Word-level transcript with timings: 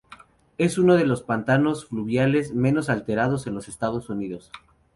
Es 0.57 0.79
uno 0.79 0.95
de 0.95 1.05
los 1.05 1.21
pantanos 1.21 1.85
fluviales 1.85 2.55
menos 2.55 2.89
alterados 2.89 3.45
en 3.45 3.53
los 3.53 3.67
Estados 3.67 4.09
Unidos. 4.09 4.51